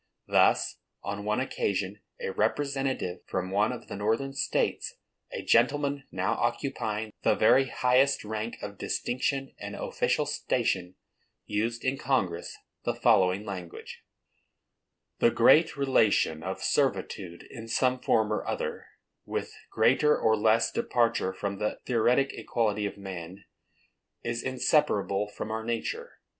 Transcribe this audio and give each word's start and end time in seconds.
Thus, 0.27 0.79
on 1.03 1.25
one 1.25 1.39
occasion, 1.39 2.01
a 2.19 2.31
representative 2.31 3.19
from 3.27 3.51
one 3.51 3.71
of 3.71 3.87
the 3.87 3.95
northern 3.95 4.33
states, 4.33 4.95
a 5.31 5.43
gentleman 5.43 6.05
now 6.09 6.33
occupying 6.33 7.13
the 7.21 7.35
very 7.35 7.65
highest 7.67 8.23
rank 8.23 8.57
of 8.63 8.79
distinction 8.79 9.53
and 9.59 9.75
official 9.75 10.25
station, 10.25 10.95
used 11.45 11.85
in 11.85 11.99
Congress 11.99 12.57
the 12.83 12.95
following 12.95 13.45
language: 13.45 14.03
The 15.19 15.29
great 15.29 15.77
relation 15.77 16.41
of 16.41 16.63
servitude, 16.63 17.43
in 17.51 17.67
some 17.67 17.99
form 17.99 18.33
or 18.33 18.43
other, 18.47 18.87
with 19.25 19.53
greater 19.69 20.17
or 20.17 20.35
less 20.35 20.71
departure 20.71 21.31
from 21.31 21.59
the 21.59 21.77
theoretic 21.85 22.33
equality 22.33 22.87
of 22.87 22.97
men, 22.97 23.45
is 24.23 24.41
inseparable 24.41 25.27
from 25.27 25.51
our 25.51 25.63
nature. 25.63 26.13